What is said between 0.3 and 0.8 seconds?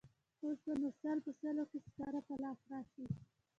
اوس به